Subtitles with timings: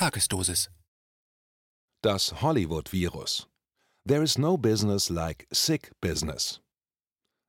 [0.00, 0.70] Tagesdosis.
[2.00, 3.48] Das Hollywood-Virus.
[4.08, 6.62] There is no business like sick business.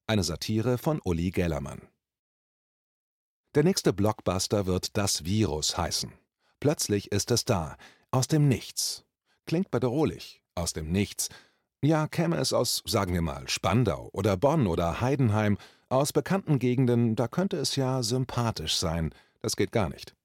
[0.05, 1.87] Eine Satire von Uli Gellermann.
[3.55, 6.11] Der nächste Blockbuster wird Das Virus heißen.
[6.59, 7.77] Plötzlich ist es da,
[8.11, 9.05] aus dem Nichts.
[9.45, 11.29] Klingt bedrohlich, aus dem Nichts.
[11.81, 15.57] Ja, käme es aus, sagen wir mal, Spandau oder Bonn oder Heidenheim,
[15.87, 19.15] aus bekannten Gegenden, da könnte es ja sympathisch sein.
[19.39, 20.17] Das geht gar nicht.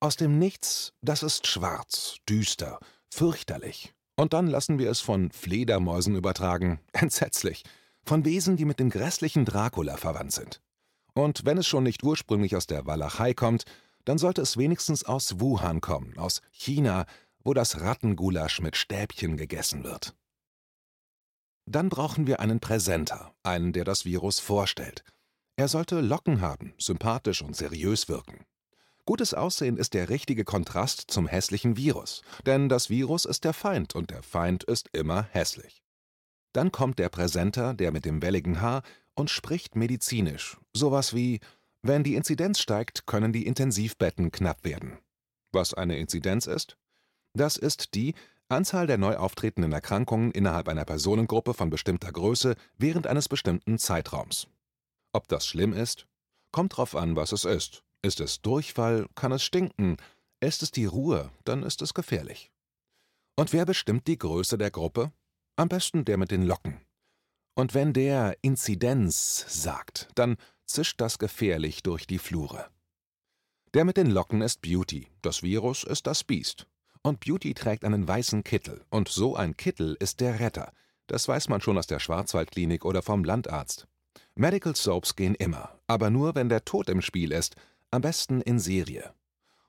[0.00, 2.78] Aus dem Nichts, das ist schwarz, düster,
[3.10, 3.94] fürchterlich.
[4.16, 6.80] Und dann lassen wir es von Fledermäusen übertragen.
[6.92, 7.64] Entsetzlich.
[8.04, 10.60] Von Wesen, die mit dem grässlichen Dracula verwandt sind.
[11.14, 13.64] Und wenn es schon nicht ursprünglich aus der Walachei kommt,
[14.04, 17.04] dann sollte es wenigstens aus Wuhan kommen, aus China,
[17.42, 20.14] wo das Rattengulasch mit Stäbchen gegessen wird.
[21.66, 25.02] Dann brauchen wir einen Präsenter, einen, der das Virus vorstellt.
[25.56, 28.44] Er sollte Locken haben, sympathisch und seriös wirken.
[29.08, 33.94] Gutes Aussehen ist der richtige Kontrast zum hässlichen Virus, denn das Virus ist der Feind
[33.94, 35.82] und der Feind ist immer hässlich.
[36.52, 38.82] Dann kommt der Präsenter, der mit dem welligen Haar,
[39.14, 41.40] und spricht medizinisch, sowas wie
[41.80, 44.98] wenn die Inzidenz steigt, können die Intensivbetten knapp werden.
[45.52, 46.76] Was eine Inzidenz ist?
[47.32, 48.14] Das ist die
[48.50, 54.48] Anzahl der neu auftretenden Erkrankungen innerhalb einer Personengruppe von bestimmter Größe während eines bestimmten Zeitraums.
[55.14, 56.06] Ob das schlimm ist?
[56.52, 57.84] Kommt drauf an, was es ist.
[58.02, 59.96] Ist es Durchfall, kann es stinken.
[60.40, 62.52] Ist es die Ruhe, dann ist es gefährlich.
[63.36, 65.12] Und wer bestimmt die Größe der Gruppe?
[65.56, 66.80] Am besten der mit den Locken.
[67.54, 72.70] Und wenn der Inzidenz sagt, dann zischt das gefährlich durch die Flure.
[73.74, 76.68] Der mit den Locken ist Beauty, das Virus ist das Biest.
[77.02, 80.72] Und Beauty trägt einen weißen Kittel, und so ein Kittel ist der Retter.
[81.08, 83.88] Das weiß man schon aus der Schwarzwaldklinik oder vom Landarzt.
[84.34, 87.56] Medical Soaps gehen immer, aber nur, wenn der Tod im Spiel ist,
[87.90, 89.12] am besten in Serie.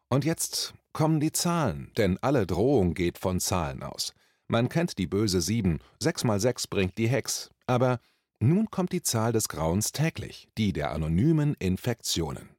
[0.10, 4.14] Und jetzt kommen die Zahlen, denn alle Drohung geht von Zahlen aus.
[4.48, 8.00] Man kennt die böse Sieben, sechs mal sechs bringt die Hex, aber
[8.40, 12.50] nun kommt die Zahl des Grauens täglich, die der anonymen Infektionen.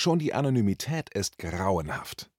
[0.00, 2.30] Schon die Anonymität ist grauenhaft.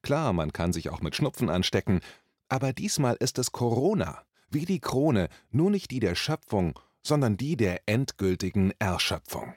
[0.00, 2.00] Klar, man kann sich auch mit Schnupfen anstecken,
[2.48, 7.56] aber diesmal ist es Corona, wie die Krone, nur nicht die der Schöpfung, sondern die
[7.56, 9.54] der endgültigen Erschöpfung.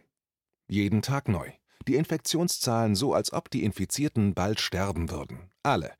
[0.67, 1.51] Jeden Tag neu.
[1.87, 5.51] Die Infektionszahlen so, als ob die Infizierten bald sterben würden.
[5.63, 5.93] Alle.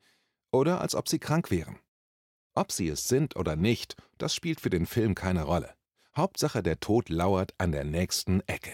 [0.52, 1.78] Oder als ob sie krank wären.
[2.54, 5.74] Ob sie es sind oder nicht, das spielt für den Film keine Rolle.
[6.16, 8.72] Hauptsache der Tod lauert an der nächsten Ecke.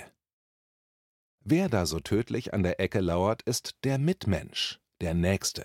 [1.44, 5.64] Wer da so tödlich an der Ecke lauert, ist der Mitmensch, der Nächste,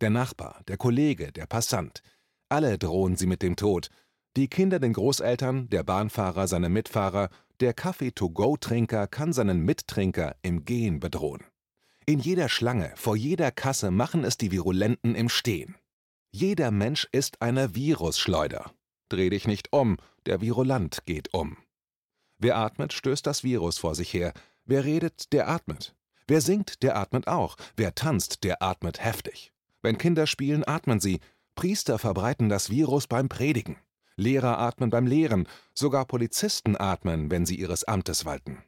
[0.00, 2.02] der Nachbar, der Kollege, der Passant.
[2.48, 3.90] Alle drohen sie mit dem Tod.
[4.36, 7.28] Die Kinder den Großeltern, der Bahnfahrer seine Mitfahrer,
[7.60, 11.44] der Kaffee-to-go-Trinker kann seinen Mittrinker im Gehen bedrohen.
[12.06, 15.76] In jeder Schlange, vor jeder Kasse machen es die Virulenten im Stehen.
[16.30, 18.70] Jeder Mensch ist eine Virusschleuder.
[19.08, 19.96] Dreh dich nicht um,
[20.26, 21.56] der Virulant geht um.
[22.38, 24.32] Wer atmet, stößt das Virus vor sich her.
[24.64, 25.94] Wer redet, der atmet.
[26.26, 27.56] Wer singt, der atmet auch.
[27.76, 29.52] Wer tanzt, der atmet heftig.
[29.82, 31.20] Wenn Kinder spielen, atmen sie.
[31.54, 33.76] Priester verbreiten das Virus beim Predigen.
[34.18, 35.46] Lehrer atmen beim Lehren.
[35.74, 38.64] Sogar Polizisten atmen, wenn sie ihres Amtes walten.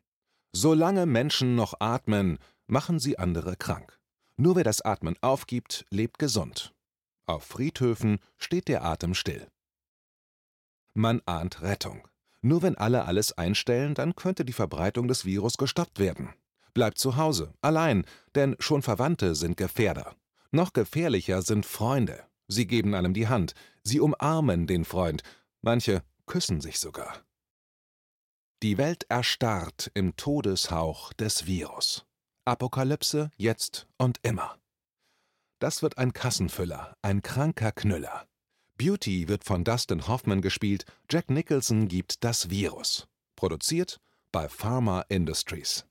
[0.53, 3.99] Solange Menschen noch atmen, machen sie andere krank.
[4.37, 6.73] Nur wer das Atmen aufgibt, lebt gesund.
[7.27, 9.49] Auf Friedhöfen steht der Atem still.
[10.95, 12.07] Man ahnt Rettung.
[12.43, 16.31] Nur wenn alle alles einstellen, dann könnte die Verbreitung des Virus gestoppt werden.
[16.75, 20.15] Bleibt zu Hause, allein, denn schon Verwandte sind Gefährder.
[20.53, 22.25] Noch gefährlicher sind Freunde.
[22.49, 25.23] Sie geben einem die Hand, sie umarmen den Freund,
[25.63, 27.25] manche küssen sich sogar.
[28.63, 32.05] Die Welt erstarrt im Todeshauch des Virus.
[32.45, 34.59] Apokalypse jetzt und immer.
[35.61, 38.27] Das wird ein Kassenfüller, ein kranker Knüller.
[38.77, 43.09] Beauty wird von Dustin Hoffman gespielt, Jack Nicholson gibt das Virus.
[43.37, 44.01] Produziert
[44.33, 45.87] bei Pharma Industries.